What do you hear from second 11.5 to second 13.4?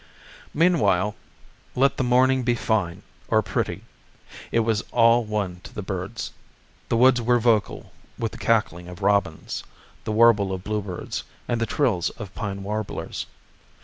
the trills of pine warblers.